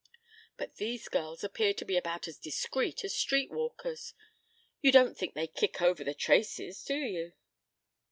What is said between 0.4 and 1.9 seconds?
But these girls appear to